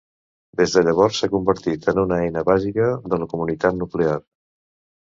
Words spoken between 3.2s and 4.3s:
la comunitat nuclear.